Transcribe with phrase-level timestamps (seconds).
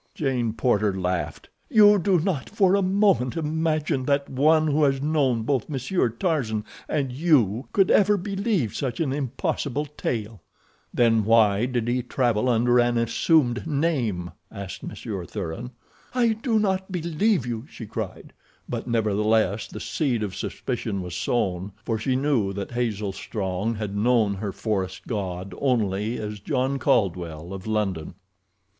[0.15, 1.47] Jane Porter laughed.
[1.69, 6.65] "You do not for a moment imagine that one who has known both Monsieur Tarzan
[6.89, 10.41] and you could ever believe such an impossible tale?"
[10.91, 15.69] "Then why did he travel under an assumed name?" asked Monsieur Thuran.
[16.15, 18.33] "I do not believe you," she cried,
[18.67, 23.95] but nevertheless the seed of suspicion was sown, for she knew that Hazel Strong had
[23.95, 28.15] known her forest god only as John Caldwell, of London.